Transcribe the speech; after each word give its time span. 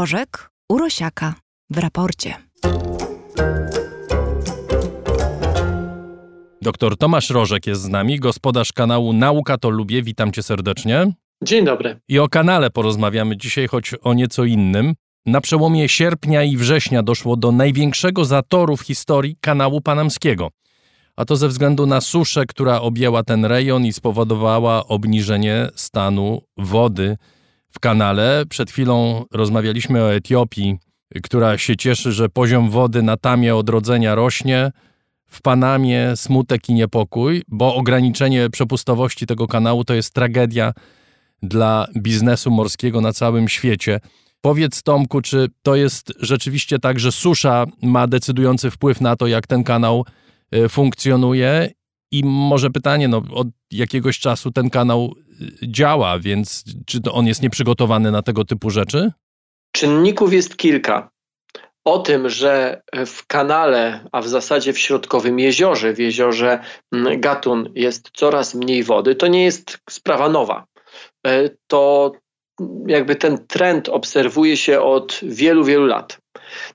Rożek 0.00 0.50
Urosiaka 0.68 1.34
w 1.70 1.78
raporcie. 1.78 2.34
Doktor 6.62 6.96
Tomasz 6.96 7.30
Rożek 7.30 7.66
jest 7.66 7.82
z 7.82 7.88
nami, 7.88 8.20
gospodarz 8.20 8.72
kanału 8.72 9.12
Nauka 9.12 9.58
to 9.58 9.70
Lubię. 9.70 10.02
Witam 10.02 10.32
cię 10.32 10.42
serdecznie. 10.42 11.12
Dzień 11.42 11.64
dobry. 11.64 12.00
I 12.08 12.18
o 12.18 12.28
kanale 12.28 12.70
porozmawiamy 12.70 13.36
dzisiaj, 13.36 13.68
choć 13.68 13.94
o 14.02 14.14
nieco 14.14 14.44
innym. 14.44 14.94
Na 15.26 15.40
przełomie 15.40 15.88
sierpnia 15.88 16.42
i 16.42 16.56
września 16.56 17.02
doszło 17.02 17.36
do 17.36 17.52
największego 17.52 18.24
zatoru 18.24 18.76
w 18.76 18.82
historii 18.82 19.36
kanału 19.40 19.80
panamskiego. 19.80 20.50
A 21.16 21.24
to 21.24 21.36
ze 21.36 21.48
względu 21.48 21.86
na 21.86 22.00
suszę, 22.00 22.46
która 22.46 22.80
objęła 22.80 23.22
ten 23.22 23.44
rejon 23.44 23.86
i 23.86 23.92
spowodowała 23.92 24.86
obniżenie 24.86 25.68
stanu 25.74 26.42
wody 26.56 27.16
w 27.70 27.80
kanale. 27.80 28.44
Przed 28.48 28.70
chwilą 28.70 29.24
rozmawialiśmy 29.32 30.02
o 30.02 30.14
Etiopii, 30.14 30.78
która 31.22 31.58
się 31.58 31.76
cieszy, 31.76 32.12
że 32.12 32.28
poziom 32.28 32.70
wody 32.70 33.02
na 33.02 33.16
tamie 33.16 33.56
odrodzenia 33.56 34.14
rośnie. 34.14 34.72
W 35.26 35.42
Panamie 35.42 36.12
smutek 36.16 36.68
i 36.68 36.74
niepokój, 36.74 37.42
bo 37.48 37.74
ograniczenie 37.74 38.50
przepustowości 38.50 39.26
tego 39.26 39.46
kanału 39.46 39.84
to 39.84 39.94
jest 39.94 40.14
tragedia 40.14 40.72
dla 41.42 41.86
biznesu 41.96 42.50
morskiego 42.50 43.00
na 43.00 43.12
całym 43.12 43.48
świecie. 43.48 44.00
Powiedz 44.40 44.82
Tomku, 44.82 45.20
czy 45.20 45.48
to 45.62 45.76
jest 45.76 46.12
rzeczywiście 46.20 46.78
tak, 46.78 47.00
że 47.00 47.12
susza 47.12 47.66
ma 47.82 48.06
decydujący 48.06 48.70
wpływ 48.70 49.00
na 49.00 49.16
to, 49.16 49.26
jak 49.26 49.46
ten 49.46 49.64
kanał 49.64 50.04
y, 50.54 50.68
funkcjonuje? 50.68 51.70
I 52.10 52.24
może 52.24 52.70
pytanie, 52.70 53.08
no, 53.08 53.22
od 53.32 53.48
jakiegoś 53.70 54.18
czasu 54.18 54.50
ten 54.50 54.70
kanał 54.70 55.14
działa, 55.62 56.18
więc 56.18 56.64
czy 56.86 57.00
on 57.12 57.26
jest 57.26 57.42
nieprzygotowany 57.42 58.10
na 58.10 58.22
tego 58.22 58.44
typu 58.44 58.70
rzeczy? 58.70 59.12
Czynników 59.72 60.32
jest 60.32 60.56
kilka. 60.56 61.10
O 61.84 61.98
tym, 61.98 62.28
że 62.28 62.82
w 63.06 63.26
kanale, 63.26 64.08
a 64.12 64.20
w 64.20 64.28
zasadzie 64.28 64.72
w 64.72 64.78
środkowym 64.78 65.38
jeziorze, 65.38 65.92
w 65.92 65.98
jeziorze 65.98 66.58
mm, 66.92 67.20
Gatun 67.20 67.72
jest 67.74 68.10
coraz 68.12 68.54
mniej 68.54 68.82
wody, 68.82 69.14
to 69.14 69.26
nie 69.26 69.44
jest 69.44 69.78
sprawa 69.90 70.28
nowa. 70.28 70.64
E, 71.26 71.50
to 71.66 72.12
jakby 72.86 73.16
ten 73.16 73.46
trend 73.46 73.88
obserwuje 73.88 74.56
się 74.56 74.80
od 74.80 75.20
wielu, 75.22 75.64
wielu 75.64 75.86
lat. 75.86 76.18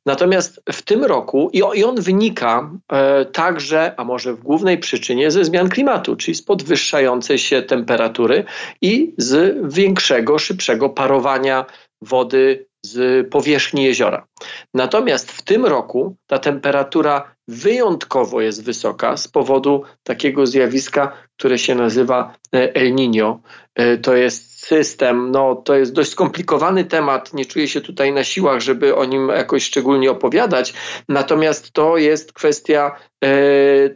Natomiast 0.05 0.61
w 0.71 0.81
tym 0.81 1.03
roku, 1.03 1.49
i 1.53 1.83
on 1.83 2.01
wynika 2.01 2.71
e, 2.91 3.25
także, 3.25 3.93
a 3.97 4.03
może 4.03 4.33
w 4.33 4.43
głównej 4.43 4.77
przyczynie, 4.77 5.31
ze 5.31 5.45
zmian 5.45 5.69
klimatu, 5.69 6.15
czyli 6.15 6.35
z 6.35 6.41
podwyższającej 6.41 7.37
się 7.37 7.61
temperatury 7.61 8.43
i 8.81 9.13
z 9.17 9.57
większego, 9.73 10.39
szybszego 10.39 10.89
parowania 10.89 11.65
wody 12.01 12.65
z 12.85 13.27
powierzchni 13.29 13.83
jeziora. 13.83 14.27
Natomiast 14.73 15.31
w 15.31 15.41
tym 15.41 15.65
roku 15.65 16.15
ta 16.27 16.39
temperatura 16.39 17.35
wyjątkowo 17.47 18.41
jest 18.41 18.63
wysoka 18.63 19.17
z 19.17 19.27
powodu 19.27 19.83
takiego 20.03 20.47
zjawiska, 20.47 21.11
które 21.37 21.57
się 21.57 21.75
nazywa 21.75 22.33
e, 22.53 22.75
El 22.75 22.93
Niño. 22.93 23.39
E, 23.75 23.97
to 23.97 24.15
jest 24.15 24.55
system, 24.65 25.31
no 25.31 25.55
to 25.55 25.75
jest 25.75 25.93
dość 25.93 26.09
skomplikowany 26.09 26.85
temat, 26.85 27.33
nie 27.33 27.45
czuję 27.45 27.67
się 27.67 27.81
tutaj 27.81 28.13
na 28.13 28.23
siłach, 28.23 28.61
żeby 28.61 28.95
o 28.95 29.05
nim 29.05 29.29
jakoś 29.29 29.63
szczególnie 29.63 30.11
opowiadać, 30.11 30.73
natomiast 31.09 31.71
to 31.71 31.97
jest 31.97 32.33
kwestia 32.33 32.95
e, 33.23 33.29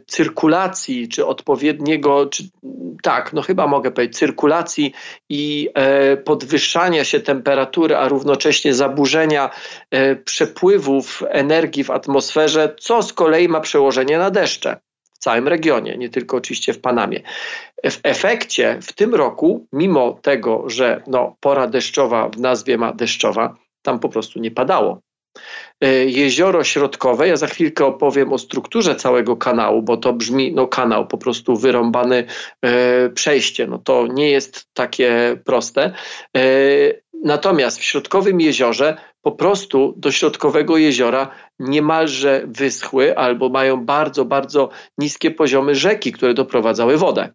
cyrkulacji, 0.06 1.08
czy 1.08 1.26
odpowiedniego, 1.26 2.26
czy 2.26 2.42
tak, 3.02 3.32
no 3.32 3.42
chyba 3.42 3.66
mogę 3.66 3.90
powiedzieć, 3.90 4.18
cyrkulacji 4.18 4.92
i 5.28 5.68
e, 5.74 6.16
podwyższania 6.16 7.04
się 7.04 7.20
temperatury, 7.20 7.96
a 7.96 8.08
równocześnie 8.08 8.74
zaburzenia 8.74 9.50
e, 9.90 10.16
przepływów 10.16 11.22
energii 11.28 11.84
w 11.84 11.90
atmosferze, 11.90 12.74
co 12.80 13.02
z 13.02 13.12
kolei 13.12 13.48
ma 13.48 13.60
przełożenie 13.60 14.18
na 14.18 14.30
deszcze 14.30 14.76
całym 15.20 15.48
regionie, 15.48 15.96
nie 15.98 16.08
tylko 16.08 16.36
oczywiście 16.36 16.72
w 16.72 16.80
Panamie. 16.80 17.20
W 17.90 18.00
efekcie 18.02 18.78
w 18.82 18.92
tym 18.92 19.14
roku, 19.14 19.66
mimo 19.72 20.12
tego, 20.22 20.64
że 20.70 21.02
no, 21.06 21.36
pora 21.40 21.66
deszczowa 21.66 22.28
w 22.28 22.38
nazwie 22.40 22.78
ma 22.78 22.92
deszczowa, 22.92 23.56
tam 23.82 23.98
po 23.98 24.08
prostu 24.08 24.40
nie 24.40 24.50
padało. 24.50 25.00
E, 25.80 26.04
jezioro 26.04 26.64
Środkowe, 26.64 27.28
ja 27.28 27.36
za 27.36 27.46
chwilkę 27.46 27.86
opowiem 27.86 28.32
o 28.32 28.38
strukturze 28.38 28.96
całego 28.96 29.36
kanału, 29.36 29.82
bo 29.82 29.96
to 29.96 30.12
brzmi, 30.12 30.52
no 30.52 30.68
kanał, 30.68 31.06
po 31.06 31.18
prostu 31.18 31.56
wyrąbany 31.56 32.24
e, 32.62 33.10
przejście, 33.10 33.66
no 33.66 33.78
to 33.78 34.06
nie 34.06 34.30
jest 34.30 34.66
takie 34.72 35.36
proste. 35.44 35.92
E, 36.36 36.40
natomiast 37.24 37.78
w 37.78 37.84
Środkowym 37.84 38.40
Jeziorze 38.40 38.96
po 39.22 39.32
prostu 39.32 39.94
do 39.96 40.12
Środkowego 40.12 40.76
Jeziora 40.76 41.30
niemalże 41.58 42.42
wyschły 42.46 43.16
albo 43.16 43.48
mają 43.48 43.84
bardzo, 43.84 44.24
bardzo 44.24 44.70
niskie 44.98 45.30
poziomy 45.30 45.74
rzeki, 45.74 46.12
które 46.12 46.34
doprowadzały 46.34 46.96
wodę. 46.96 47.32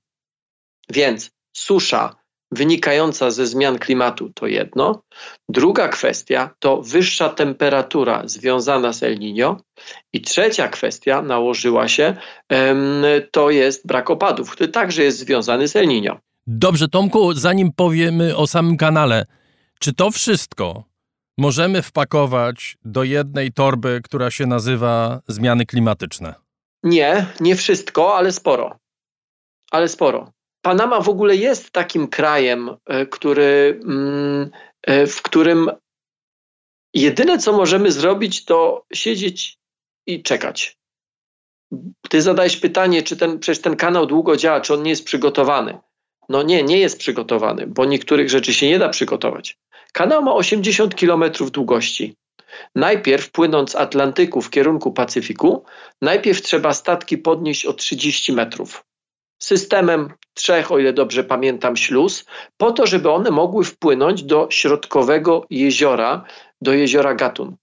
Więc 0.90 1.32
susza 1.58 2.25
wynikająca 2.56 3.32
ze 3.32 3.48
zmian 3.48 3.80
klimatu 3.80 4.32
to 4.34 4.48
jedno. 4.48 5.02
Druga 5.50 5.88
kwestia 5.88 6.50
to 6.60 6.82
wyższa 6.82 7.30
temperatura 7.30 8.22
związana 8.26 8.94
z 8.94 9.04
El 9.04 9.20
Niño. 9.20 9.56
I 10.14 10.22
trzecia 10.22 10.68
kwestia 10.68 11.22
nałożyła 11.22 11.88
się, 11.88 12.16
to 13.32 13.50
jest 13.50 13.88
brak 13.88 14.10
opadów, 14.10 14.52
który 14.52 14.70
także 14.70 15.04
jest 15.04 15.18
związany 15.18 15.68
z 15.68 15.76
El 15.76 15.88
Niño. 15.88 16.18
Dobrze, 16.48 16.88
Tomku, 16.88 17.34
zanim 17.34 17.72
powiemy 17.76 18.36
o 18.36 18.48
samym 18.48 18.78
kanale, 18.78 19.26
czy 19.80 19.94
to 19.94 20.12
wszystko 20.12 20.84
możemy 21.38 21.82
wpakować 21.82 22.78
do 22.86 23.04
jednej 23.04 23.52
torby, 23.52 24.02
która 24.04 24.32
się 24.32 24.46
nazywa 24.46 25.22
zmiany 25.28 25.66
klimatyczne? 25.66 26.36
Nie, 26.84 27.26
nie 27.40 27.56
wszystko, 27.56 28.18
ale 28.18 28.32
sporo. 28.32 28.78
Ale 29.72 29.88
sporo. 29.88 30.32
Panama 30.66 31.02
w 31.02 31.10
ogóle 31.10 31.36
jest 31.36 31.72
takim 31.72 32.08
krajem, 32.08 32.70
e, 32.86 33.06
który, 33.06 33.80
mm, 33.84 34.50
e, 34.82 35.08
w 35.08 35.22
którym 35.22 35.72
jedyne 36.94 37.38
co 37.38 37.54
możemy 37.54 37.92
zrobić, 37.92 38.46
to 38.46 38.86
siedzieć 38.94 39.58
i 40.08 40.24
czekać. 40.24 40.78
Ty 42.10 42.22
zadałeś 42.22 42.58
pytanie, 42.58 43.04
czy 43.04 43.18
ten, 43.18 43.40
przecież 43.40 43.62
ten 43.62 43.76
kanał 43.76 44.06
długo 44.06 44.38
działa, 44.38 44.62
czy 44.62 44.74
on 44.74 44.84
nie 44.84 44.90
jest 44.90 45.06
przygotowany. 45.06 45.78
No 46.30 46.44
nie, 46.44 46.64
nie 46.64 46.80
jest 46.80 47.00
przygotowany, 47.00 47.68
bo 47.68 47.86
niektórych 47.86 48.30
rzeczy 48.30 48.54
się 48.54 48.68
nie 48.68 48.80
da 48.80 48.90
przygotować. 48.90 49.58
Kanał 49.94 50.24
ma 50.24 50.34
80 50.34 50.96
km 50.96 51.24
długości. 51.52 52.16
Najpierw 52.76 53.32
płynąc 53.32 53.72
z 53.72 53.76
Atlantyku 53.76 54.42
w 54.42 54.50
kierunku 54.50 54.92
Pacyfiku, 54.92 55.66
najpierw 56.02 56.42
trzeba 56.42 56.74
statki 56.74 57.18
podnieść 57.18 57.66
o 57.66 57.74
30 57.74 58.34
metrów 58.34 58.86
systemem 59.46 60.14
trzech, 60.36 60.72
o 60.72 60.80
ile 60.80 60.94
dobrze 60.94 61.24
pamiętam, 61.24 61.78
śluz, 61.78 62.26
po 62.58 62.72
to, 62.72 62.88
żeby 62.88 63.12
one 63.12 63.32
mogły 63.32 63.64
wpłynąć 63.64 64.24
do 64.24 64.48
środkowego 64.52 65.46
jeziora, 65.50 66.24
do 66.62 66.74
jeziora 66.74 67.14
Gatun. 67.14 67.56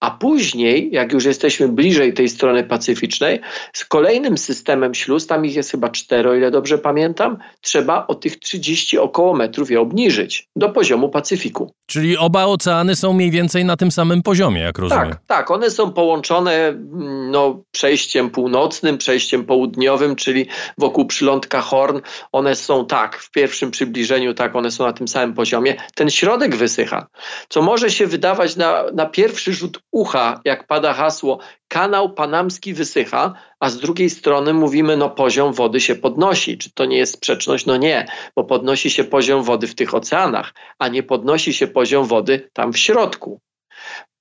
A 0.00 0.10
później, 0.10 0.90
jak 0.92 1.12
już 1.12 1.24
jesteśmy 1.24 1.68
bliżej 1.68 2.12
tej 2.12 2.28
strony 2.28 2.64
pacyficznej, 2.64 3.40
z 3.72 3.84
kolejnym 3.84 4.38
systemem 4.38 4.94
śluz, 4.94 5.26
tam 5.26 5.46
ich 5.46 5.56
jest 5.56 5.70
chyba 5.70 5.88
cztery, 5.88 6.30
o 6.30 6.34
ile 6.34 6.50
dobrze 6.50 6.78
pamiętam, 6.78 7.38
trzeba 7.60 8.06
o 8.06 8.14
tych 8.14 8.38
30 8.38 8.98
około 8.98 9.34
metrów 9.34 9.70
je 9.70 9.80
obniżyć 9.80 10.48
do 10.56 10.68
poziomu 10.68 11.08
Pacyfiku. 11.08 11.72
Czyli 11.86 12.16
oba 12.16 12.44
oceany 12.44 12.96
są 12.96 13.12
mniej 13.12 13.30
więcej 13.30 13.64
na 13.64 13.76
tym 13.76 13.90
samym 13.90 14.22
poziomie, 14.22 14.60
jak 14.60 14.78
rozumiem. 14.78 15.10
Tak, 15.10 15.20
tak. 15.26 15.50
One 15.50 15.70
są 15.70 15.92
połączone 15.92 16.68
mm, 16.68 17.30
no, 17.30 17.62
przejściem 17.70 18.30
północnym, 18.30 18.98
przejściem 18.98 19.44
południowym, 19.44 20.16
czyli 20.16 20.46
wokół 20.78 21.06
przylądka 21.06 21.60
Horn. 21.60 22.00
One 22.32 22.54
są 22.54 22.86
tak, 22.86 23.16
w 23.16 23.30
pierwszym 23.30 23.70
przybliżeniu, 23.70 24.34
tak, 24.34 24.56
one 24.56 24.70
są 24.70 24.84
na 24.84 24.92
tym 24.92 25.08
samym 25.08 25.34
poziomie. 25.34 25.76
Ten 25.94 26.10
środek 26.10 26.56
wysycha, 26.56 27.06
co 27.48 27.62
może 27.62 27.90
się 27.90 28.06
wydawać 28.06 28.56
na, 28.56 28.84
na 28.94 29.06
pierwszy 29.06 29.54
rzut 29.54 29.80
ucha, 29.92 30.40
jak 30.44 30.66
pada 30.66 30.92
hasło, 30.94 31.38
kanał 31.68 32.12
panamski 32.12 32.74
wysycha, 32.74 33.34
a 33.60 33.70
z 33.70 33.78
drugiej 33.78 34.10
strony 34.10 34.52
mówimy, 34.52 34.96
no 34.96 35.10
poziom 35.10 35.52
wody 35.52 35.80
się 35.80 35.94
podnosi. 35.94 36.58
Czy 36.58 36.70
to 36.74 36.84
nie 36.84 36.96
jest 36.96 37.12
sprzeczność? 37.12 37.66
No 37.66 37.76
nie, 37.76 38.06
bo 38.36 38.44
podnosi 38.44 38.90
się 38.90 39.04
poziom 39.04 39.42
wody 39.42 39.66
w 39.66 39.74
tych 39.74 39.94
oceanach, 39.94 40.54
a 40.78 40.88
nie 40.88 41.02
podnosi 41.02 41.52
się 41.52 41.66
poziom 41.66 42.06
wody 42.06 42.50
tam 42.52 42.72
w 42.72 42.78
środku. 42.78 43.40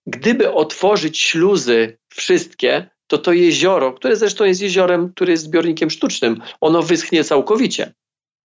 Gdyby 0.07 0.53
otworzyć 0.53 1.19
śluzy 1.19 1.97
wszystkie, 2.09 2.89
to 3.07 3.17
to 3.17 3.33
jezioro, 3.33 3.93
które 3.93 4.15
zresztą 4.15 4.45
jest 4.45 4.61
jeziorem, 4.61 5.13
które 5.13 5.31
jest 5.31 5.43
zbiornikiem 5.43 5.89
sztucznym, 5.89 6.41
ono 6.61 6.83
wyschnie 6.83 7.23
całkowicie. 7.23 7.93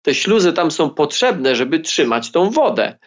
Te 0.01 0.15
śluzy 0.15 0.53
tam 0.53 0.71
są 0.71 0.89
potrzebne, 0.89 1.55
żeby 1.55 1.79
trzymać 1.79 2.31
tą 2.31 2.49
wodę. 2.49 2.97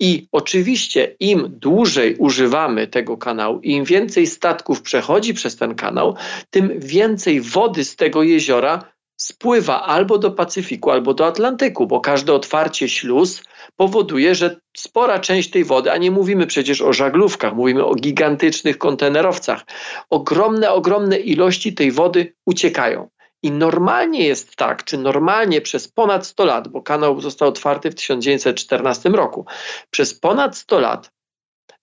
I 0.00 0.28
oczywiście 0.32 1.16
im 1.20 1.46
dłużej 1.48 2.16
używamy 2.16 2.86
tego 2.86 3.16
kanału, 3.16 3.60
im 3.60 3.84
więcej 3.84 4.26
statków 4.26 4.82
przechodzi 4.82 5.34
przez 5.34 5.56
ten 5.56 5.74
kanał, 5.74 6.16
tym 6.50 6.80
więcej 6.80 7.40
wody 7.40 7.84
z 7.84 7.96
tego 7.96 8.22
jeziora 8.22 8.96
spływa 9.16 9.82
albo 9.82 10.18
do 10.18 10.30
Pacyfiku, 10.30 10.90
albo 10.90 11.14
do 11.14 11.26
Atlantyku, 11.26 11.86
bo 11.86 12.00
każde 12.00 12.32
otwarcie 12.32 12.88
śluz 12.88 13.42
powoduje, 13.76 14.34
że 14.34 14.56
spora 14.76 15.18
część 15.18 15.50
tej 15.50 15.64
wody, 15.64 15.92
a 15.92 15.96
nie 15.96 16.10
mówimy 16.10 16.46
przecież 16.46 16.82
o 16.82 16.92
żaglówkach, 16.92 17.54
mówimy 17.54 17.84
o 17.84 17.94
gigantycznych 17.94 18.78
kontenerowcach, 18.78 19.64
ogromne, 20.10 20.70
ogromne 20.70 21.16
ilości 21.16 21.74
tej 21.74 21.92
wody 21.92 22.34
uciekają. 22.46 23.08
I 23.46 23.50
normalnie 23.50 24.26
jest 24.26 24.56
tak, 24.56 24.84
czy 24.84 24.98
normalnie 24.98 25.60
przez 25.60 25.88
ponad 25.88 26.26
100 26.26 26.44
lat, 26.44 26.68
bo 26.68 26.82
kanał 26.82 27.20
został 27.20 27.48
otwarty 27.48 27.90
w 27.90 27.94
1914 27.94 29.08
roku, 29.08 29.46
przez 29.90 30.20
ponad 30.20 30.56
100 30.56 30.80
lat 30.80 31.10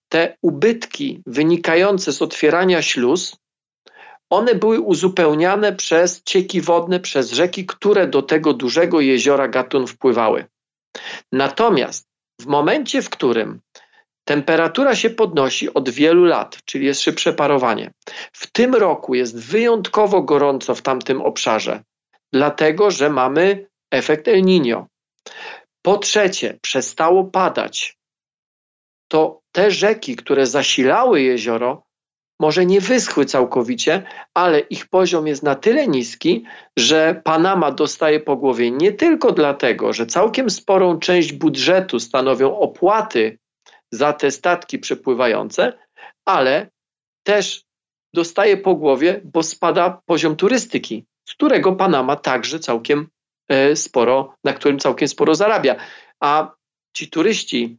te 0.09 0.37
ubytki 0.41 1.21
wynikające 1.25 2.11
z 2.11 2.21
otwierania 2.21 2.81
śluz, 2.81 3.35
one 4.29 4.55
były 4.55 4.79
uzupełniane 4.79 5.73
przez 5.73 6.23
cieki 6.23 6.61
wodne, 6.61 6.99
przez 6.99 7.31
rzeki, 7.31 7.65
które 7.65 8.07
do 8.07 8.21
tego 8.21 8.53
dużego 8.53 9.01
jeziora 9.01 9.47
Gatun 9.47 9.87
wpływały. 9.87 10.45
Natomiast 11.31 12.07
w 12.41 12.45
momencie, 12.45 13.01
w 13.01 13.09
którym 13.09 13.59
temperatura 14.25 14.95
się 14.95 15.09
podnosi 15.09 15.73
od 15.73 15.89
wielu 15.89 16.25
lat, 16.25 16.57
czyli 16.65 16.85
jest 16.85 17.01
szybsze 17.01 17.33
parowanie, 17.33 17.91
w 18.31 18.51
tym 18.51 18.75
roku 18.75 19.15
jest 19.15 19.49
wyjątkowo 19.49 20.21
gorąco 20.21 20.75
w 20.75 20.81
tamtym 20.81 21.21
obszarze, 21.21 21.83
dlatego 22.33 22.91
że 22.91 23.09
mamy 23.09 23.67
efekt 23.91 24.27
El 24.27 24.41
Niño. 24.43 24.85
Po 25.81 25.97
trzecie, 25.97 26.59
przestało 26.61 27.23
padać. 27.23 27.97
To 29.07 29.41
te 29.51 29.71
rzeki, 29.71 30.15
które 30.15 30.45
zasilały 30.45 31.21
jezioro, 31.21 31.83
może 32.39 32.65
nie 32.65 32.81
wyschły 32.81 33.25
całkowicie, 33.25 34.03
ale 34.33 34.59
ich 34.59 34.87
poziom 34.87 35.27
jest 35.27 35.43
na 35.43 35.55
tyle 35.55 35.87
niski, 35.87 36.45
że 36.77 37.21
Panama 37.23 37.71
dostaje 37.71 38.19
po 38.19 38.35
głowie 38.37 38.71
nie 38.71 38.91
tylko 38.91 39.31
dlatego, 39.31 39.93
że 39.93 40.05
całkiem 40.05 40.49
sporą 40.49 40.99
część 40.99 41.33
budżetu 41.33 41.99
stanowią 41.99 42.57
opłaty 42.57 43.37
za 43.93 44.13
te 44.13 44.31
statki 44.31 44.79
przepływające, 44.79 45.73
ale 46.25 46.69
też 47.23 47.63
dostaje 48.13 48.57
po 48.57 48.75
głowie, 48.75 49.21
bo 49.23 49.43
spada 49.43 50.01
poziom 50.05 50.35
turystyki, 50.35 51.05
z 51.29 51.33
którego 51.33 51.75
Panama 51.75 52.15
także 52.15 52.59
całkiem 52.59 53.07
e, 53.49 53.75
sporo, 53.75 54.35
na 54.43 54.53
którym 54.53 54.79
całkiem 54.79 55.07
sporo 55.07 55.35
zarabia. 55.35 55.75
A 56.19 56.55
ci 56.95 57.09
turyści 57.09 57.77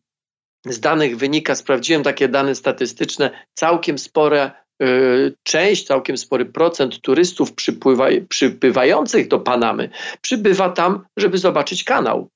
z 0.67 0.81
danych 0.81 1.17
wynika, 1.17 1.55
sprawdziłem 1.55 2.03
takie 2.03 2.29
dane 2.29 2.55
statystyczne, 2.55 3.47
całkiem 3.55 3.99
spore 3.99 4.51
y, 4.83 5.35
część, 5.43 5.87
całkiem 5.87 6.17
spory 6.17 6.47
procent 6.47 7.01
turystów 7.01 7.53
przypływa, 7.53 8.11
do 9.29 9.41
Panamy 9.41 9.91
przybywa 10.21 10.71
tam, 10.71 11.07
żeby 11.17 11.39
zobaczyć 11.39 11.85
kanał. 11.85 12.29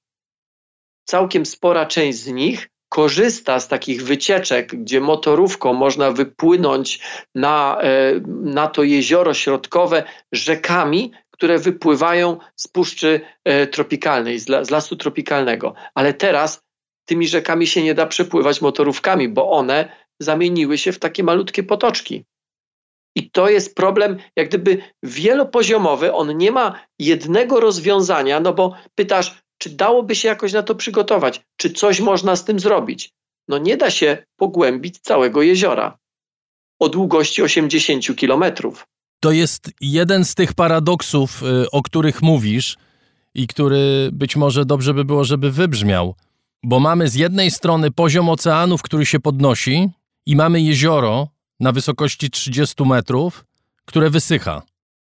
Całkiem 1.04 1.46
spora 1.46 1.86
część 1.86 2.18
z 2.18 2.26
nich 2.26 2.68
korzysta 2.88 3.60
z 3.60 3.68
takich 3.68 4.04
wycieczek, 4.04 4.76
gdzie 4.76 5.00
motorówką 5.00 5.72
można 5.72 6.10
wypłynąć 6.10 7.00
na, 7.34 7.78
e, 7.82 8.20
na 8.26 8.66
to 8.66 8.82
jezioro 8.82 9.34
środkowe 9.34 10.02
rzekami, 10.32 11.12
które 11.30 11.58
wypływają 11.58 12.38
z 12.56 12.68
puszczy 12.68 13.20
e, 13.44 13.66
tropikalnej, 13.66 14.38
z 14.38 14.70
lasu 14.70 14.96
tropikalnego. 14.96 15.74
Ale 15.94 16.14
teraz 16.14 16.62
tymi 17.04 17.28
rzekami 17.28 17.66
się 17.66 17.82
nie 17.82 17.94
da 17.94 18.06
przepływać 18.06 18.60
motorówkami, 18.60 19.28
bo 19.28 19.50
one 19.50 19.88
zamieniły 20.20 20.78
się 20.78 20.92
w 20.92 20.98
takie 20.98 21.24
malutkie 21.24 21.62
potoczki. 21.62 22.24
I 23.16 23.30
to 23.30 23.48
jest 23.48 23.74
problem, 23.74 24.16
jak 24.36 24.48
gdyby 24.48 24.82
wielopoziomowy, 25.02 26.12
on 26.12 26.36
nie 26.36 26.52
ma 26.52 26.80
jednego 26.98 27.60
rozwiązania, 27.60 28.40
no 28.40 28.52
bo 28.52 28.74
pytasz, 28.94 29.42
czy 29.58 29.70
dałoby 29.70 30.14
się 30.14 30.28
jakoś 30.28 30.52
na 30.52 30.62
to 30.62 30.74
przygotować, 30.74 31.40
czy 31.56 31.70
coś 31.70 32.00
można 32.00 32.36
z 32.36 32.44
tym 32.44 32.60
zrobić. 32.60 33.10
No 33.48 33.58
nie 33.58 33.76
da 33.76 33.90
się 33.90 34.24
pogłębić 34.36 34.98
całego 34.98 35.42
jeziora 35.42 35.98
o 36.78 36.88
długości 36.88 37.42
80 37.42 38.16
kilometrów. 38.16 38.86
To 39.20 39.32
jest 39.32 39.70
jeden 39.80 40.24
z 40.24 40.34
tych 40.34 40.54
paradoksów, 40.54 41.42
y, 41.42 41.70
o 41.70 41.82
których 41.82 42.22
mówisz 42.22 42.76
i 43.34 43.46
który 43.46 44.10
być 44.12 44.36
może 44.36 44.64
dobrze 44.64 44.94
by 44.94 45.04
było, 45.04 45.24
żeby 45.24 45.50
wybrzmiał 45.50 46.14
bo 46.62 46.80
mamy 46.80 47.08
z 47.08 47.14
jednej 47.14 47.50
strony 47.50 47.90
poziom 47.90 48.28
oceanów, 48.28 48.82
który 48.82 49.06
się 49.06 49.20
podnosi, 49.20 49.90
i 50.26 50.36
mamy 50.36 50.60
jezioro 50.60 51.28
na 51.60 51.72
wysokości 51.72 52.30
30 52.30 52.84
metrów, 52.84 53.44
które 53.84 54.10
wysycha. 54.10 54.62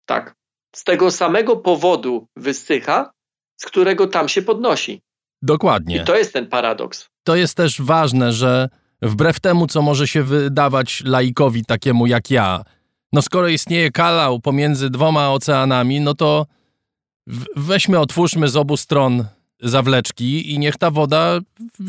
Tak. 0.05 0.35
Z 0.75 0.83
tego 0.83 1.11
samego 1.11 1.57
powodu 1.57 2.27
wysycha, 2.35 3.11
z 3.57 3.65
którego 3.65 4.07
tam 4.07 4.29
się 4.29 4.41
podnosi. 4.41 5.01
Dokładnie. 5.41 5.97
I 5.97 6.03
to 6.03 6.15
jest 6.15 6.33
ten 6.33 6.47
paradoks. 6.47 7.09
To 7.23 7.35
jest 7.35 7.57
też 7.57 7.81
ważne, 7.81 8.33
że 8.33 8.69
wbrew 9.01 9.39
temu, 9.39 9.67
co 9.67 9.81
może 9.81 10.07
się 10.07 10.23
wydawać 10.23 11.03
laikowi 11.05 11.65
takiemu 11.65 12.07
jak 12.07 12.31
ja, 12.31 12.63
no 13.13 13.21
skoro 13.21 13.47
istnieje 13.47 13.91
kanał 13.91 14.39
pomiędzy 14.39 14.89
dwoma 14.89 15.31
oceanami, 15.31 16.01
no 16.01 16.13
to 16.13 16.45
weźmy, 17.55 17.99
otwórzmy 17.99 18.47
z 18.47 18.55
obu 18.55 18.77
stron 18.77 19.25
zawleczki 19.61 20.53
i 20.53 20.59
niech 20.59 20.77
ta 20.77 20.91
woda 20.91 21.39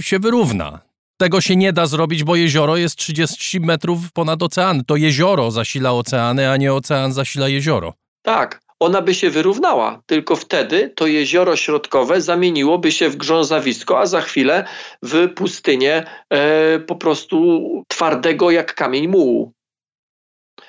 się 0.00 0.18
wyrówna. 0.18 0.80
Tego 1.16 1.40
się 1.40 1.56
nie 1.56 1.72
da 1.72 1.86
zrobić, 1.86 2.24
bo 2.24 2.36
jezioro 2.36 2.76
jest 2.76 2.96
30 2.96 3.60
metrów 3.60 4.12
ponad 4.12 4.42
ocean. 4.42 4.84
To 4.84 4.96
jezioro 4.96 5.50
zasila 5.50 5.92
oceany, 5.92 6.50
a 6.50 6.56
nie 6.56 6.74
ocean 6.74 7.12
zasila 7.12 7.48
jezioro. 7.48 7.94
Tak, 8.22 8.60
ona 8.80 9.02
by 9.02 9.14
się 9.14 9.30
wyrównała, 9.30 10.02
tylko 10.06 10.36
wtedy 10.36 10.92
to 10.96 11.06
jezioro 11.06 11.56
środkowe 11.56 12.20
zamieniłoby 12.20 12.92
się 12.92 13.08
w 13.08 13.16
grzązawisko, 13.16 14.00
a 14.00 14.06
za 14.06 14.20
chwilę 14.20 14.66
w 15.02 15.34
pustynię 15.34 16.04
e, 16.30 16.78
po 16.78 16.96
prostu 16.96 17.60
twardego 17.88 18.50
jak 18.50 18.74
kamień 18.74 19.08
mułu. 19.08 19.52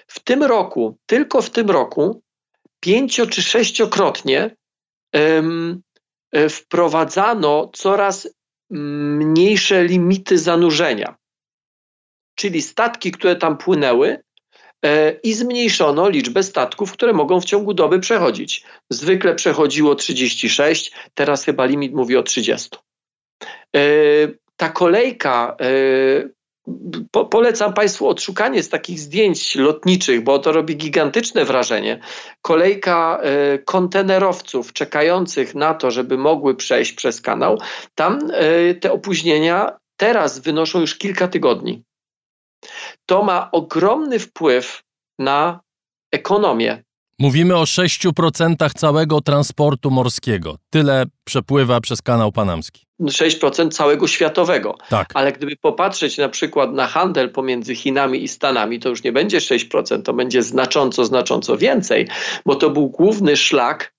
W 0.08 0.20
tym 0.20 0.44
roku, 0.44 0.98
tylko 1.06 1.42
w 1.42 1.50
tym 1.50 1.70
roku, 1.70 2.22
pięcio 2.80 3.28
czy 3.28 3.42
sześciokrotnie 3.42 4.56
E, 6.32 6.50
wprowadzano 6.50 7.70
coraz 7.74 8.30
mniejsze 8.70 9.84
limity 9.84 10.38
zanurzenia. 10.38 11.16
Czyli 12.36 12.62
statki, 12.62 13.12
które 13.12 13.36
tam 13.36 13.58
płynęły, 13.58 14.24
i 15.24 15.34
zmniejszono 15.34 16.10
liczbę 16.10 16.44
statków, 16.44 16.92
które 16.92 17.14
mogą 17.14 17.42
w 17.42 17.46
ciągu 17.46 17.74
doby 17.74 18.00
przechodzić. 18.00 18.64
Zwykle 18.90 19.36
przechodziło 19.36 19.96
36, 19.96 20.92
teraz 21.14 21.44
chyba 21.44 21.66
limit 21.66 21.94
mówi 21.94 22.18
o 22.18 22.24
30. 22.24 22.70
E, 23.76 23.80
ta 24.58 24.70
kolejka 24.70 25.58
po, 27.12 27.26
polecam 27.26 27.74
Państwu 27.74 28.08
odszukanie 28.08 28.64
z 28.64 28.70
takich 28.70 29.00
zdjęć 29.00 29.56
lotniczych, 29.56 30.24
bo 30.24 30.40
to 30.40 30.52
robi 30.52 30.76
gigantyczne 30.78 31.46
wrażenie. 31.46 32.00
Kolejka 32.42 33.20
e, 33.22 33.60
kontenerowców 33.60 34.74
czekających 34.74 35.56
na 35.56 35.74
to, 35.74 35.92
żeby 35.92 36.18
mogły 36.18 36.56
przejść 36.56 36.94
przez 36.94 37.22
kanał, 37.22 37.60
tam 37.96 38.20
e, 38.34 38.74
te 38.74 38.92
opóźnienia 38.92 39.78
teraz 39.98 40.40
wynoszą 40.40 40.80
już 40.80 40.96
kilka 40.96 41.28
tygodni. 41.28 41.84
To 43.06 43.24
ma 43.24 43.52
ogromny 43.52 44.20
wpływ 44.20 44.84
na 45.20 45.60
ekonomię 46.12 46.84
Mówimy 47.20 47.58
o 47.58 47.64
6% 47.64 48.74
całego 48.76 49.22
transportu 49.22 49.92
morskiego. 49.92 50.58
Tyle 50.70 51.06
przepływa 51.24 51.82
przez 51.82 52.02
kanał 52.02 52.32
panamski. 52.32 52.86
6% 53.02 53.70
całego 53.72 54.08
światowego. 54.08 54.78
Tak. 54.90 55.10
Ale 55.14 55.32
gdyby 55.32 55.56
popatrzeć 55.56 56.18
na 56.18 56.30
przykład 56.30 56.74
na 56.74 56.88
handel 56.88 57.32
pomiędzy 57.32 57.76
Chinami 57.76 58.24
i 58.24 58.28
Stanami, 58.28 58.80
to 58.80 58.90
już 58.90 59.04
nie 59.04 59.12
będzie 59.12 59.38
6%, 59.38 60.02
to 60.02 60.14
będzie 60.14 60.44
znacząco, 60.44 61.06
znacząco 61.06 61.58
więcej, 61.58 62.08
bo 62.46 62.56
to 62.56 62.70
był 62.70 62.90
główny 62.90 63.38
szlak 63.38 63.94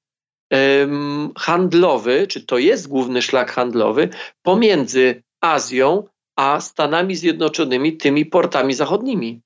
handlowy, 1.37 2.27
czy 2.27 2.47
to 2.47 2.59
jest 2.59 2.89
główny 2.89 3.23
szlak 3.23 3.53
handlowy 3.53 4.09
pomiędzy 4.43 5.23
Azją 5.41 6.05
a 6.39 6.61
Stanami 6.61 7.17
Zjednoczonymi, 7.17 7.97
tymi 7.97 8.27
portami 8.27 8.75
zachodnimi. 8.75 9.41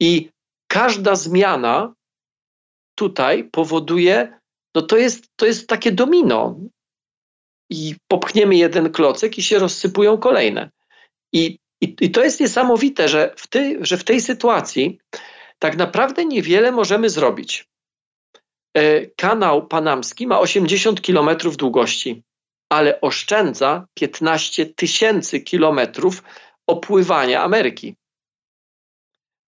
I 0.00 0.30
każda 0.68 1.14
zmiana 1.14 1.94
tutaj 2.94 3.44
powoduje, 3.44 4.38
no 4.74 4.82
to 4.82 4.96
jest, 4.96 5.28
to 5.36 5.46
jest 5.46 5.68
takie 5.68 5.92
domino. 5.92 6.60
I 7.70 7.94
popchniemy 8.08 8.56
jeden 8.56 8.92
klocek 8.92 9.38
i 9.38 9.42
się 9.42 9.58
rozsypują 9.58 10.18
kolejne. 10.18 10.70
I, 11.32 11.58
i, 11.80 11.96
i 12.00 12.10
to 12.10 12.24
jest 12.24 12.40
niesamowite, 12.40 13.08
że 13.08 13.34
w, 13.36 13.46
tej, 13.46 13.78
że 13.80 13.96
w 13.96 14.04
tej 14.04 14.20
sytuacji 14.20 14.98
tak 15.58 15.76
naprawdę 15.76 16.24
niewiele 16.24 16.72
możemy 16.72 17.10
zrobić. 17.10 17.68
E, 18.74 19.06
kanał 19.06 19.66
panamski 19.66 20.26
ma 20.26 20.40
80 20.40 21.00
km 21.00 21.28
długości, 21.56 22.22
ale 22.68 23.00
oszczędza 23.00 23.86
15 23.94 24.66
tysięcy 24.66 25.40
kilometrów 25.40 26.22
opływania 26.66 27.42
Ameryki. 27.42 27.96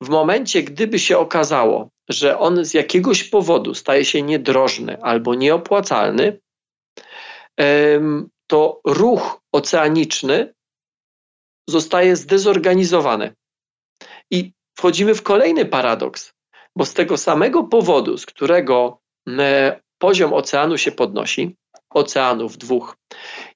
W 0.02 0.08
momencie, 0.08 0.62
gdyby 0.62 0.98
się 0.98 1.18
okazało, 1.18 1.90
że 2.08 2.38
on 2.38 2.64
z 2.64 2.74
jakiegoś 2.74 3.24
powodu 3.24 3.74
staje 3.74 4.04
się 4.04 4.22
niedrożny 4.22 5.02
albo 5.02 5.34
nieopłacalny, 5.34 6.40
to 8.46 8.80
ruch 8.84 9.40
oceaniczny 9.52 10.54
zostaje 11.68 12.16
zdezorganizowany. 12.16 13.34
I 14.30 14.52
wchodzimy 14.78 15.14
w 15.14 15.22
kolejny 15.22 15.66
paradoks, 15.66 16.32
bo 16.76 16.84
z 16.84 16.94
tego 16.94 17.16
samego 17.16 17.64
powodu, 17.64 18.18
z 18.18 18.26
którego 18.26 19.00
e, 19.28 19.80
poziom 19.98 20.32
oceanu 20.32 20.78
się 20.78 20.92
podnosi, 20.92 21.56
oceanów 21.90 22.59
dwóch, 22.59 22.97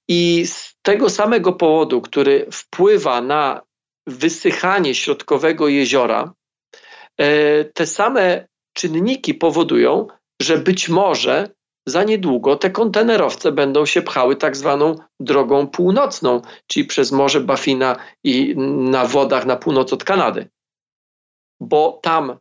i 0.08 0.46
z 0.46 0.74
tego 0.82 1.10
samego 1.10 1.52
powodu, 1.52 2.00
który 2.00 2.46
wpływa 2.52 3.20
na 3.20 3.60
wysychanie 4.06 4.94
środkowego 4.94 5.68
jeziora, 5.68 6.32
e, 7.18 7.64
te 7.64 7.86
same 7.86 8.48
czynniki 8.72 9.34
powodują, 9.34 10.06
że 10.42 10.58
być 10.58 10.88
może 10.88 11.48
za 11.86 12.04
niedługo 12.04 12.56
te 12.56 12.70
kontenerowce 12.70 13.52
będą 13.52 13.86
się 13.86 14.02
pchały 14.02 14.36
tak 14.36 14.56
zwaną 14.56 14.96
drogą 15.20 15.66
północną, 15.66 16.42
czyli 16.66 16.86
przez 16.86 17.12
Morze 17.12 17.40
Baffina 17.40 17.96
i 18.24 18.54
na 18.56 19.06
wodach 19.06 19.46
na 19.46 19.56
północ 19.56 19.92
od 19.92 20.04
Kanady. 20.04 20.48
Bo 21.60 22.00
tam 22.02 22.38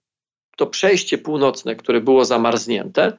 to 0.58 0.68
przejście 0.68 1.18
północne, 1.18 1.76
które 1.76 2.02
było 2.02 2.26
zamarznięte, 2.26 3.18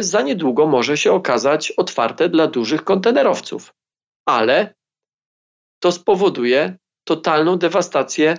za 0.00 0.22
niedługo 0.22 0.66
może 0.66 0.96
się 0.96 1.12
okazać 1.12 1.70
otwarte 1.70 2.28
dla 2.28 2.46
dużych 2.46 2.84
kontenerowców. 2.84 3.74
Ale 4.26 4.74
to 5.82 5.92
spowoduje 5.92 6.76
totalną 7.04 7.58
dewastację 7.58 8.36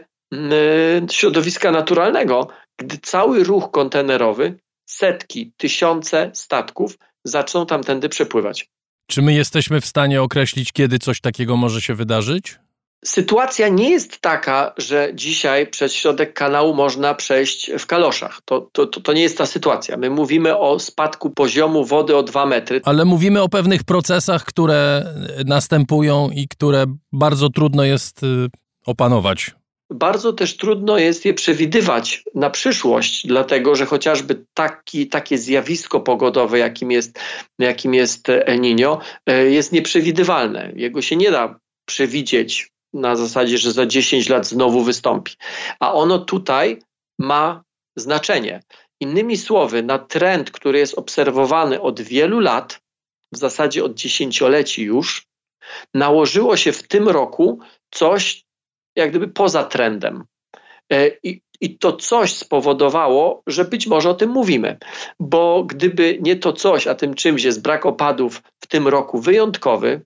środowiska 1.11 1.71
naturalnego, 1.71 2.47
gdy 2.77 2.97
cały 2.97 3.43
ruch 3.43 3.71
kontenerowy, 3.71 4.59
setki, 4.89 5.53
tysiące 5.57 6.31
statków 6.33 6.97
zaczną 7.23 7.65
tamtędy 7.65 8.09
przepływać. 8.09 8.69
Czy 9.07 9.21
my 9.21 9.33
jesteśmy 9.33 9.81
w 9.81 9.85
stanie 9.85 10.21
określić, 10.21 10.71
kiedy 10.71 10.99
coś 10.99 11.21
takiego 11.21 11.57
może 11.57 11.81
się 11.81 11.95
wydarzyć? 11.95 12.59
Sytuacja 13.03 13.67
nie 13.67 13.89
jest 13.89 14.19
taka, 14.19 14.73
że 14.77 15.11
dzisiaj 15.13 15.67
przez 15.67 15.93
środek 15.93 16.33
kanału 16.33 16.73
można 16.73 17.13
przejść 17.13 17.71
w 17.79 17.85
kaloszach. 17.85 18.41
To, 18.45 18.69
to, 18.71 18.87
to, 18.87 19.01
to, 19.01 19.13
nie 19.13 19.21
jest 19.21 19.37
ta 19.37 19.45
sytuacja. 19.45 19.97
My 19.97 20.09
mówimy 20.09 20.57
o 20.57 20.79
spadku 20.79 21.29
poziomu 21.29 21.85
wody 21.85 22.15
o 22.15 22.23
dwa 22.23 22.45
metry. 22.45 22.81
Ale 22.83 23.05
mówimy 23.05 23.41
o 23.41 23.49
pewnych 23.49 23.83
procesach, 23.83 24.45
które 24.45 25.05
następują 25.45 26.29
i 26.29 26.47
które 26.47 26.85
bardzo 27.11 27.49
trudno 27.49 27.83
jest 27.83 28.23
y, 28.23 28.49
opanować 28.85 29.51
bardzo 29.93 30.33
też 30.33 30.57
trudno 30.57 30.97
jest 30.97 31.25
je 31.25 31.33
przewidywać 31.33 32.23
na 32.35 32.49
przyszłość, 32.49 33.27
dlatego 33.27 33.75
że 33.75 33.85
chociażby 33.85 34.45
taki, 34.53 35.07
takie 35.07 35.37
zjawisko 35.37 35.99
pogodowe, 35.99 36.59
jakim 36.59 36.91
jest, 36.91 37.19
jakim 37.59 37.93
jest 37.93 38.29
El 38.29 38.59
Niño, 38.59 38.97
e, 39.25 39.45
jest 39.45 39.71
nieprzewidywalne. 39.71 40.71
Jego 40.75 41.01
się 41.01 41.15
nie 41.15 41.31
da 41.31 41.59
przewidzieć 41.85 42.72
na 42.93 43.15
zasadzie, 43.15 43.57
że 43.57 43.71
za 43.71 43.85
10 43.85 44.29
lat 44.29 44.47
znowu 44.47 44.83
wystąpi. 44.83 45.33
A 45.79 45.93
ono 45.93 46.19
tutaj 46.19 46.79
ma 47.19 47.63
znaczenie. 47.95 48.63
Innymi 48.99 49.37
słowy, 49.37 49.83
na 49.83 49.99
trend, 49.99 50.51
który 50.51 50.79
jest 50.79 50.97
obserwowany 50.97 51.81
od 51.81 52.01
wielu 52.01 52.39
lat, 52.39 52.81
w 53.31 53.37
zasadzie 53.37 53.83
od 53.83 53.93
dziesięcioleci 53.93 54.83
już, 54.83 55.27
nałożyło 55.93 56.57
się 56.57 56.71
w 56.71 56.87
tym 56.87 57.09
roku 57.09 57.59
coś, 57.91 58.45
jak 58.95 59.09
gdyby 59.09 59.27
poza 59.27 59.63
trendem. 59.63 60.23
E, 60.91 61.07
I, 61.23 61.41
I 61.61 61.77
to 61.77 61.93
coś 61.93 62.33
spowodowało, 62.33 63.43
że 63.47 63.65
być 63.65 63.87
może 63.87 64.09
o 64.09 64.13
tym 64.13 64.29
mówimy, 64.29 64.77
bo 65.19 65.63
gdyby 65.63 66.17
nie 66.21 66.35
to 66.35 66.53
coś, 66.53 66.87
a 66.87 66.95
tym 66.95 67.13
czymś 67.13 67.43
jest 67.43 67.61
brak 67.61 67.85
opadów 67.85 68.41
w 68.63 68.67
tym 68.67 68.87
roku 68.87 69.19
wyjątkowy, 69.19 70.01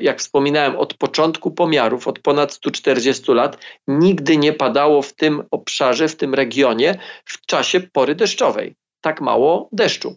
jak 0.00 0.18
wspominałem, 0.18 0.76
od 0.76 0.94
początku 0.94 1.50
pomiarów, 1.50 2.08
od 2.08 2.18
ponad 2.18 2.52
140 2.52 3.32
lat, 3.32 3.58
nigdy 3.88 4.36
nie 4.36 4.52
padało 4.52 5.02
w 5.02 5.12
tym 5.12 5.42
obszarze, 5.50 6.08
w 6.08 6.16
tym 6.16 6.34
regionie 6.34 6.98
w 7.24 7.46
czasie 7.46 7.80
pory 7.80 8.14
deszczowej. 8.14 8.74
Tak 9.00 9.20
mało 9.20 9.68
deszczu. 9.72 10.16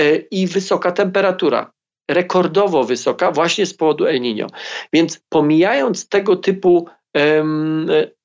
E, 0.00 0.16
I 0.16 0.46
wysoka 0.46 0.92
temperatura, 0.92 1.72
rekordowo 2.10 2.84
wysoka, 2.84 3.32
właśnie 3.32 3.66
z 3.66 3.74
powodu 3.74 4.06
El 4.06 4.20
Niño. 4.20 4.46
Więc 4.92 5.20
pomijając 5.28 6.08
tego 6.08 6.36
typu 6.36 6.88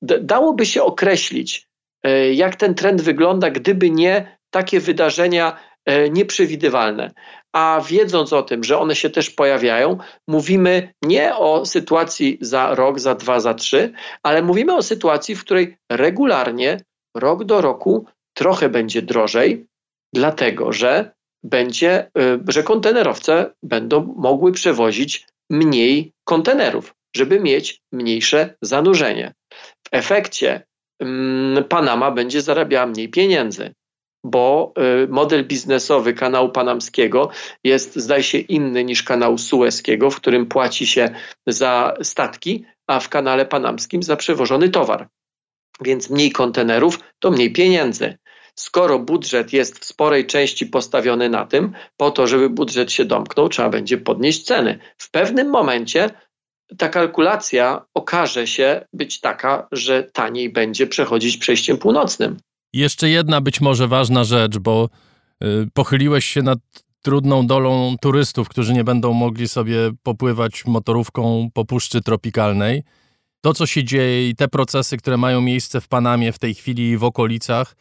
dałoby 0.01 0.65
się 0.65 0.83
określić, 0.83 1.67
e, 2.03 2.33
jak 2.33 2.55
ten 2.55 2.75
trend 2.75 3.01
wygląda, 3.01 3.49
gdyby 3.49 3.89
nie 3.89 4.37
takie 4.49 4.79
wydarzenia 4.79 5.57
e, 5.85 6.09
nieprzewidywalne. 6.09 7.11
A 7.53 7.81
wiedząc 7.89 8.33
o 8.33 8.43
tym, 8.43 8.63
że 8.63 8.79
one 8.79 8.95
się 8.95 9.09
też 9.09 9.29
pojawiają, 9.29 9.97
mówimy 10.27 10.93
nie 11.01 11.35
o 11.35 11.65
sytuacji 11.65 12.37
za 12.41 12.75
rok, 12.75 12.99
za 12.99 13.15
dwa, 13.15 13.39
za 13.39 13.53
trzy, 13.53 13.93
ale 14.23 14.41
mówimy 14.41 14.75
o 14.75 14.83
sytuacji, 14.83 15.35
w 15.35 15.43
której 15.43 15.77
regularnie, 15.91 16.77
rok 17.17 17.43
do 17.43 17.61
roku, 17.61 18.05
trochę 18.33 18.69
będzie 18.69 19.01
drożej, 19.01 19.65
dlatego 20.13 20.73
że 20.73 21.11
będzie, 21.43 22.11
e, 22.17 22.39
że 22.47 22.63
kontenerowce 22.63 23.53
będą 23.63 24.13
mogły 24.17 24.51
przewozić 24.51 25.27
mniej 25.49 26.13
kontenerów 26.23 26.93
żeby 27.15 27.39
mieć 27.39 27.81
mniejsze 27.91 28.55
zanurzenie. 28.61 29.33
W 29.83 29.87
efekcie 29.91 30.61
mm, 30.99 31.63
Panama 31.63 32.11
będzie 32.11 32.41
zarabiała 32.41 32.87
mniej 32.87 33.09
pieniędzy, 33.09 33.73
bo 34.23 34.73
y, 35.03 35.07
model 35.07 35.45
biznesowy 35.47 36.13
kanału 36.13 36.49
panamskiego 36.49 37.29
jest, 37.63 37.95
zdaje 37.95 38.23
się, 38.23 38.37
inny 38.37 38.83
niż 38.83 39.03
kanału 39.03 39.37
sueskiego, 39.37 40.09
w 40.11 40.15
którym 40.15 40.45
płaci 40.45 40.87
się 40.87 41.09
za 41.47 41.93
statki, 42.01 42.65
a 42.87 42.99
w 42.99 43.09
kanale 43.09 43.45
panamskim 43.45 44.03
za 44.03 44.15
przewożony 44.15 44.69
towar. 44.69 45.07
Więc 45.81 46.09
mniej 46.09 46.31
kontenerów 46.31 46.99
to 47.19 47.31
mniej 47.31 47.53
pieniędzy. 47.53 48.17
Skoro 48.55 48.99
budżet 48.99 49.53
jest 49.53 49.79
w 49.79 49.85
sporej 49.85 50.25
części 50.25 50.65
postawiony 50.65 51.29
na 51.29 51.45
tym, 51.45 51.73
po 51.97 52.11
to, 52.11 52.27
żeby 52.27 52.49
budżet 52.49 52.91
się 52.91 53.05
domknął, 53.05 53.49
trzeba 53.49 53.69
będzie 53.69 53.97
podnieść 53.97 54.43
ceny. 54.43 54.79
W 54.97 55.11
pewnym 55.11 55.49
momencie 55.49 56.09
ta 56.77 56.89
kalkulacja 56.89 57.85
okaże 57.93 58.47
się 58.47 58.85
być 58.93 59.19
taka, 59.19 59.67
że 59.71 60.03
taniej 60.03 60.49
będzie 60.49 60.87
przechodzić 60.87 61.37
przejściem 61.37 61.77
północnym. 61.77 62.37
Jeszcze 62.73 63.09
jedna 63.09 63.41
być 63.41 63.61
może 63.61 63.87
ważna 63.87 64.23
rzecz, 64.23 64.57
bo 64.57 64.89
y, 65.43 65.67
pochyliłeś 65.73 66.25
się 66.25 66.41
nad 66.41 66.59
trudną 67.01 67.47
dolą 67.47 67.95
turystów, 68.01 68.49
którzy 68.49 68.73
nie 68.73 68.83
będą 68.83 69.13
mogli 69.13 69.47
sobie 69.47 69.77
popływać 70.03 70.65
motorówką 70.65 71.49
po 71.53 71.65
puszczy 71.65 72.01
tropikalnej. 72.01 72.83
To, 73.41 73.53
co 73.53 73.65
się 73.65 73.83
dzieje 73.83 74.29
i 74.29 74.35
te 74.35 74.47
procesy, 74.47 74.97
które 74.97 75.17
mają 75.17 75.41
miejsce 75.41 75.81
w 75.81 75.87
Panamie 75.87 76.31
w 76.31 76.39
tej 76.39 76.53
chwili 76.53 76.89
i 76.89 76.97
w 76.97 77.03
okolicach, 77.03 77.75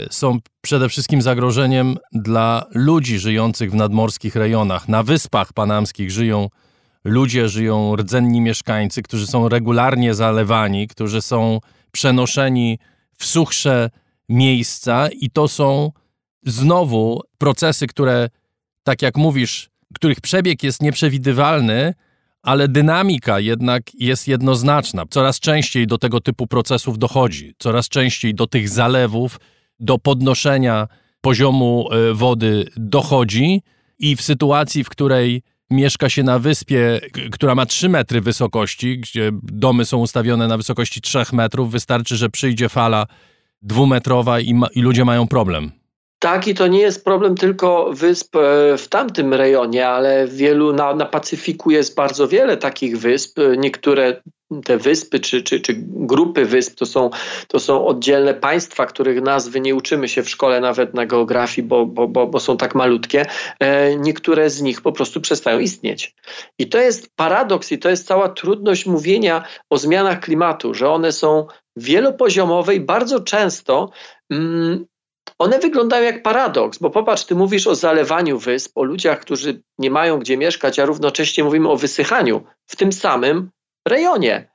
y, 0.00 0.06
są 0.10 0.38
przede 0.60 0.88
wszystkim 0.88 1.22
zagrożeniem 1.22 1.96
dla 2.12 2.66
ludzi 2.74 3.18
żyjących 3.18 3.70
w 3.70 3.74
nadmorskich 3.74 4.36
rejonach. 4.36 4.88
Na 4.88 5.02
wyspach 5.02 5.52
panamskich 5.52 6.10
żyją 6.10 6.48
ludzie 7.04 7.48
żyją, 7.48 7.96
rdzenni 7.96 8.40
mieszkańcy, 8.40 9.02
którzy 9.02 9.26
są 9.26 9.48
regularnie 9.48 10.14
zalewani, 10.14 10.88
którzy 10.88 11.22
są 11.22 11.60
przenoszeni 11.92 12.78
w 13.16 13.24
suchsze 13.24 13.90
miejsca 14.32 15.08
i 15.08 15.30
to 15.30 15.48
są 15.48 15.92
znowu 16.46 17.20
procesy, 17.38 17.86
które, 17.86 18.28
tak 18.84 19.02
jak 19.02 19.16
mówisz, 19.16 19.70
których 19.94 20.20
przebieg 20.20 20.62
jest 20.62 20.82
nieprzewidywalny, 20.82 21.94
ale 22.42 22.68
dynamika 22.68 23.40
jednak 23.40 23.82
jest 23.94 24.28
jednoznaczna. 24.28 25.04
Coraz 25.10 25.40
częściej 25.40 25.86
do 25.86 25.98
tego 25.98 26.20
typu 26.20 26.46
procesów 26.46 26.98
dochodzi, 26.98 27.54
coraz 27.58 27.88
częściej 27.88 28.34
do 28.34 28.46
tych 28.46 28.68
zalewów, 28.68 29.40
do 29.80 29.98
podnoszenia 29.98 30.88
poziomu 31.20 31.88
e, 31.92 32.14
wody 32.14 32.64
dochodzi 32.76 33.62
i 33.98 34.16
w 34.16 34.22
sytuacji, 34.22 34.84
w 34.84 34.88
której 34.88 35.42
mieszka 35.70 36.08
się 36.08 36.22
na 36.22 36.38
wyspie, 36.38 37.00
która 37.32 37.54
ma 37.54 37.66
3 37.66 37.88
metry 37.88 38.20
wysokości, 38.20 38.98
gdzie 38.98 39.30
domy 39.42 39.84
są 39.84 39.98
ustawione 39.98 40.48
na 40.48 40.56
wysokości 40.56 41.00
3 41.00 41.18
metrów, 41.32 41.70
wystarczy, 41.70 42.16
że 42.16 42.30
przyjdzie 42.30 42.68
fala 42.68 43.06
dwumetrowa 43.62 44.40
i, 44.40 44.54
ma, 44.54 44.66
i 44.74 44.82
ludzie 44.82 45.04
mają 45.04 45.28
problem. 45.28 45.70
Tak, 46.18 46.48
i 46.48 46.54
to 46.54 46.66
nie 46.66 46.80
jest 46.80 47.04
problem 47.04 47.34
tylko 47.34 47.90
wysp 47.92 48.36
e, 48.36 48.78
w 48.78 48.88
tamtym 48.88 49.34
rejonie, 49.34 49.88
ale 49.88 50.26
wielu 50.26 50.72
na, 50.72 50.94
na 50.94 51.06
Pacyfiku 51.06 51.70
jest 51.70 51.94
bardzo 51.94 52.28
wiele 52.28 52.56
takich 52.56 52.98
wysp. 52.98 53.38
Niektóre 53.58 54.22
te 54.64 54.78
wyspy 54.78 55.20
czy, 55.20 55.42
czy, 55.42 55.60
czy 55.60 55.74
grupy 55.86 56.44
wysp 56.44 56.78
to 56.78 56.86
są, 56.86 57.10
to 57.48 57.60
są 57.60 57.86
oddzielne 57.86 58.34
państwa, 58.34 58.86
których 58.86 59.22
nazwy 59.22 59.60
nie 59.60 59.74
uczymy 59.74 60.08
się 60.08 60.22
w 60.22 60.30
szkole 60.30 60.60
nawet 60.60 60.94
na 60.94 61.06
geografii, 61.06 61.68
bo, 61.68 61.86
bo, 61.86 62.08
bo, 62.08 62.26
bo 62.26 62.40
są 62.40 62.56
tak 62.56 62.74
malutkie. 62.74 63.26
E, 63.60 63.96
niektóre 63.96 64.50
z 64.50 64.62
nich 64.62 64.80
po 64.80 64.92
prostu 64.92 65.20
przestają 65.20 65.58
istnieć. 65.58 66.14
I 66.58 66.68
to 66.68 66.78
jest 66.78 67.16
paradoks 67.16 67.72
i 67.72 67.78
to 67.78 67.90
jest 67.90 68.06
cała 68.06 68.28
trudność 68.28 68.86
mówienia 68.86 69.44
o 69.70 69.78
zmianach 69.78 70.20
klimatu, 70.20 70.74
że 70.74 70.90
one 70.90 71.12
są 71.12 71.46
wielopoziomowe 71.76 72.74
i 72.74 72.80
bardzo 72.80 73.20
często 73.20 73.90
mm, 74.30 74.86
one 75.38 75.58
wyglądają 75.58 76.04
jak 76.04 76.22
paradoks, 76.22 76.78
bo 76.78 76.90
popatrz, 76.90 77.24
ty 77.24 77.34
mówisz 77.34 77.66
o 77.66 77.74
zalewaniu 77.74 78.38
wysp, 78.38 78.72
o 78.74 78.84
ludziach, 78.84 79.20
którzy 79.20 79.62
nie 79.78 79.90
mają 79.90 80.18
gdzie 80.18 80.36
mieszkać, 80.36 80.78
a 80.78 80.86
równocześnie 80.86 81.44
mówimy 81.44 81.68
o 81.68 81.76
wysychaniu 81.76 82.44
w 82.66 82.76
tym 82.76 82.92
samym 82.92 83.50
rejonie. 83.88 84.52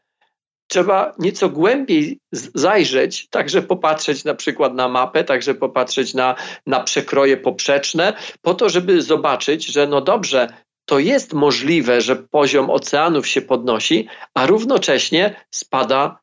Trzeba 0.70 1.14
nieco 1.20 1.50
głębiej 1.50 2.20
zajrzeć, 2.54 3.30
także 3.30 3.62
popatrzeć 3.62 4.24
na 4.24 4.36
przykład 4.36 4.74
na 4.74 4.88
mapę, 4.88 5.24
także 5.24 5.56
popatrzeć 5.56 6.14
na, 6.14 6.36
na 6.66 6.84
przekroje 6.84 7.38
poprzeczne, 7.38 8.14
po 8.42 8.54
to, 8.54 8.70
żeby 8.70 9.02
zobaczyć, 9.02 9.66
że 9.66 9.88
no 9.88 10.02
dobrze, 10.02 10.48
to 10.86 11.00
jest 11.00 11.34
możliwe, 11.34 12.02
że 12.02 12.16
poziom 12.16 12.70
oceanów 12.70 13.28
się 13.28 13.42
podnosi, 13.42 14.08
a 14.34 14.46
równocześnie 14.46 15.46
spada 15.52 16.20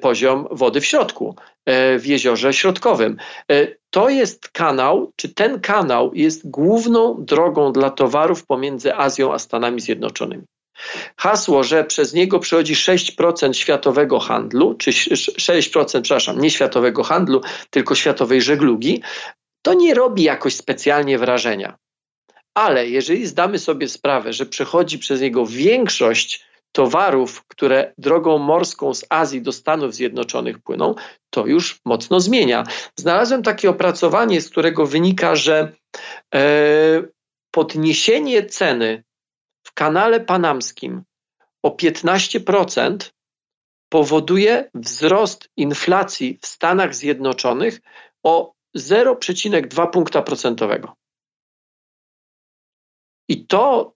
poziom 0.00 0.48
wody 0.50 0.80
w 0.80 0.86
środku, 0.86 1.36
e, 1.66 1.98
w 1.98 2.06
jeziorze 2.06 2.52
środkowym. 2.52 3.16
E, 3.52 3.66
to 3.90 4.08
jest 4.08 4.48
kanał, 4.48 5.12
czy 5.16 5.34
ten 5.34 5.60
kanał 5.60 6.14
jest 6.14 6.50
główną 6.50 7.24
drogą 7.24 7.72
dla 7.72 7.90
towarów 7.90 8.46
pomiędzy 8.46 8.94
Azją 8.94 9.34
a 9.34 9.38
Stanami 9.38 9.80
Zjednoczonymi. 9.80 10.44
Hasło, 11.16 11.64
że 11.64 11.84
przez 11.84 12.14
niego 12.14 12.38
przechodzi 12.38 12.74
6% 12.74 13.52
światowego 13.52 14.18
handlu, 14.18 14.74
czy 14.74 14.90
6%, 14.90 16.02
przepraszam, 16.02 16.40
nie 16.40 16.50
światowego 16.50 17.02
handlu, 17.02 17.40
tylko 17.70 17.94
światowej 17.94 18.42
żeglugi, 18.42 19.02
to 19.62 19.74
nie 19.74 19.94
robi 19.94 20.22
jakoś 20.22 20.54
specjalnie 20.56 21.18
wrażenia. 21.18 21.76
Ale 22.54 22.88
jeżeli 22.88 23.26
zdamy 23.26 23.58
sobie 23.58 23.88
sprawę, 23.88 24.32
że 24.32 24.46
przechodzi 24.46 24.98
przez 24.98 25.20
niego 25.20 25.46
większość 25.46 26.44
towarów, 26.76 27.46
które 27.46 27.94
drogą 27.98 28.38
morską 28.38 28.94
z 28.94 29.06
Azji 29.08 29.42
do 29.42 29.52
Stanów 29.52 29.94
Zjednoczonych 29.94 30.58
płyną, 30.58 30.94
to 31.30 31.46
już 31.46 31.80
mocno 31.84 32.20
zmienia. 32.20 32.64
Znalazłem 32.96 33.42
takie 33.42 33.70
opracowanie, 33.70 34.40
z 34.40 34.50
którego 34.50 34.86
wynika, 34.86 35.36
że 35.36 35.72
e, 36.34 37.02
podniesienie 37.50 38.46
ceny 38.46 39.04
w 39.66 39.72
kanale 39.72 40.20
panamskim 40.20 41.02
o 41.62 41.68
15% 41.68 43.10
powoduje 43.88 44.70
wzrost 44.74 45.48
inflacji 45.56 46.38
w 46.42 46.46
Stanach 46.46 46.94
Zjednoczonych 46.94 47.80
o 48.22 48.52
0,2 48.76 49.90
punkta 49.90 50.22
procentowego. 50.22 50.94
I 53.28 53.46
to 53.46 53.95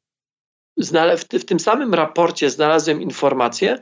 w 1.38 1.44
tym 1.44 1.60
samym 1.60 1.94
raporcie 1.94 2.50
znalazłem 2.50 3.02
informację, 3.02 3.78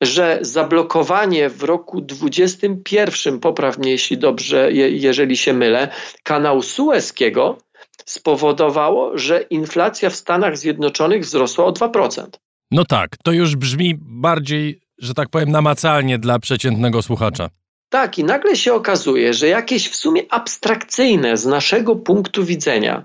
że 0.00 0.38
zablokowanie 0.40 1.48
w 1.48 1.62
roku 1.62 2.00
2021, 2.00 3.40
poprawnie 3.40 3.90
jeśli 3.90 4.18
dobrze, 4.18 4.72
jeżeli 4.72 5.36
się 5.36 5.52
mylę, 5.52 5.88
kanału 6.22 6.62
sueskiego 6.62 7.58
spowodowało, 8.06 9.18
że 9.18 9.40
inflacja 9.40 10.10
w 10.10 10.16
Stanach 10.16 10.58
Zjednoczonych 10.58 11.22
wzrosła 11.22 11.64
o 11.64 11.72
2%. 11.72 12.26
No 12.70 12.84
tak, 12.84 13.16
to 13.24 13.32
już 13.32 13.56
brzmi 13.56 13.94
bardziej, 14.00 14.80
że 14.98 15.14
tak 15.14 15.28
powiem, 15.28 15.50
namacalnie 15.50 16.18
dla 16.18 16.38
przeciętnego 16.38 17.02
słuchacza. 17.02 17.50
Tak, 17.88 18.18
i 18.18 18.24
nagle 18.24 18.56
się 18.56 18.74
okazuje, 18.74 19.34
że 19.34 19.48
jakieś 19.48 19.88
w 19.88 19.96
sumie 19.96 20.22
abstrakcyjne 20.30 21.36
z 21.36 21.46
naszego 21.46 21.96
punktu 21.96 22.44
widzenia 22.44 23.04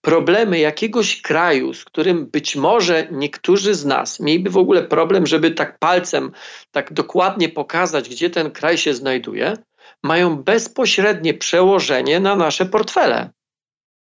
problemy 0.00 0.58
jakiegoś 0.58 1.22
kraju, 1.22 1.74
z 1.74 1.84
którym 1.84 2.26
być 2.26 2.56
może 2.56 3.08
niektórzy 3.10 3.74
z 3.74 3.84
nas 3.84 4.20
mieliby 4.20 4.50
w 4.50 4.56
ogóle 4.56 4.82
problem, 4.82 5.26
żeby 5.26 5.50
tak 5.50 5.78
palcem 5.78 6.32
tak 6.70 6.92
dokładnie 6.92 7.48
pokazać, 7.48 8.08
gdzie 8.08 8.30
ten 8.30 8.50
kraj 8.50 8.78
się 8.78 8.94
znajduje, 8.94 9.56
mają 10.02 10.36
bezpośrednie 10.36 11.34
przełożenie 11.34 12.20
na 12.20 12.36
nasze 12.36 12.66
portfele, 12.66 13.30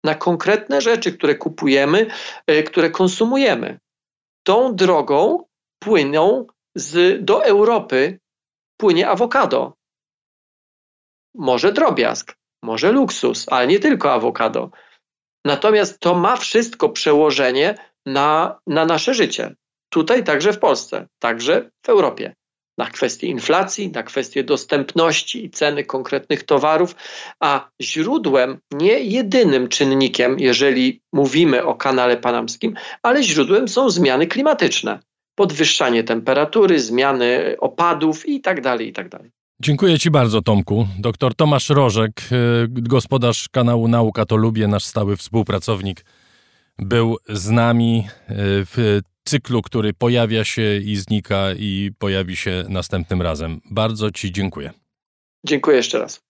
na 0.04 0.14
konkretne 0.14 0.80
rzeczy, 0.80 1.12
które 1.12 1.34
kupujemy, 1.34 2.06
e, 2.46 2.62
które 2.62 2.90
konsumujemy. 2.90 3.78
Tą 4.42 4.76
drogą 4.76 5.44
płyną 5.78 6.46
z, 6.74 7.24
do 7.24 7.44
Europy 7.44 8.18
płynie 8.76 9.08
awokado. 9.08 9.74
Może 11.34 11.72
drobiazg, 11.72 12.36
może 12.62 12.92
luksus, 12.92 13.46
ale 13.48 13.66
nie 13.66 13.78
tylko 13.78 14.12
awokado. 14.12 14.70
Natomiast 15.46 16.00
to 16.00 16.14
ma 16.14 16.36
wszystko 16.36 16.88
przełożenie 16.88 17.74
na, 18.06 18.58
na 18.66 18.84
nasze 18.84 19.14
życie. 19.14 19.54
Tutaj 19.88 20.24
także 20.24 20.52
w 20.52 20.58
Polsce, 20.58 21.06
także 21.18 21.70
w 21.86 21.88
Europie. 21.88 22.34
Na 22.78 22.86
kwestie 22.86 23.26
inflacji, 23.26 23.90
na 23.90 24.02
kwestie 24.02 24.44
dostępności 24.44 25.44
i 25.44 25.50
ceny 25.50 25.84
konkretnych 25.84 26.42
towarów, 26.42 26.96
a 27.40 27.70
źródłem, 27.82 28.58
nie 28.72 29.00
jedynym 29.00 29.68
czynnikiem, 29.68 30.38
jeżeli 30.38 31.00
mówimy 31.12 31.64
o 31.64 31.74
kanale 31.74 32.16
panamskim, 32.16 32.74
ale 33.02 33.22
źródłem 33.22 33.68
są 33.68 33.90
zmiany 33.90 34.26
klimatyczne. 34.26 34.98
Podwyższanie 35.34 36.04
temperatury, 36.04 36.80
zmiany 36.80 37.56
opadów 37.60 38.28
itd. 38.28 38.62
Tak 38.62 38.80
itd. 38.80 39.10
Tak 39.10 39.30
Dziękuję 39.60 39.98
Ci 39.98 40.10
bardzo, 40.10 40.42
Tomku. 40.42 40.88
Doktor 40.98 41.34
Tomasz 41.34 41.68
Rożek, 41.68 42.22
y, 42.32 42.68
gospodarz 42.68 43.48
kanału 43.48 43.88
Nauka 43.88 44.24
to 44.26 44.36
Lubię, 44.36 44.68
nasz 44.68 44.84
stały 44.84 45.16
współpracownik, 45.16 46.04
był 46.78 47.16
z 47.28 47.50
nami 47.50 48.04
y, 48.08 48.34
w 48.38 49.00
cyklu, 49.24 49.62
który 49.62 49.92
pojawia 49.92 50.44
się 50.44 50.76
i 50.76 50.96
znika 50.96 51.52
i 51.58 51.90
pojawi 51.98 52.36
się 52.36 52.64
następnym 52.68 53.22
razem. 53.22 53.60
Bardzo 53.70 54.10
Ci 54.10 54.32
dziękuję. 54.32 54.70
Dziękuję 55.46 55.76
jeszcze 55.76 55.98
raz. 55.98 56.20